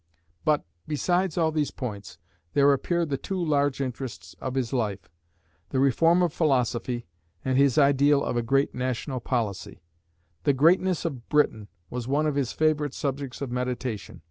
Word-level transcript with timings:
But, 0.43 0.65
besides 0.87 1.37
all 1.37 1.51
these 1.51 1.69
points, 1.69 2.17
there 2.53 2.73
appear 2.73 3.05
the 3.05 3.17
two 3.19 3.39
large 3.39 3.79
interests 3.79 4.35
of 4.41 4.55
his 4.55 4.73
life 4.73 5.07
the 5.69 5.79
reform 5.79 6.23
of 6.23 6.33
philosophy, 6.33 7.05
and 7.45 7.55
his 7.55 7.77
ideal 7.77 8.23
of 8.23 8.35
a 8.35 8.41
great 8.41 8.73
national 8.73 9.19
policy. 9.19 9.83
The 10.43 10.53
"greatness 10.53 11.05
of 11.05 11.29
Britain" 11.29 11.67
was 11.91 12.07
one 12.07 12.25
of 12.25 12.33
his 12.33 12.51
favourite 12.51 12.95
subjects 12.95 13.41
of 13.43 13.51
meditation. 13.51 14.19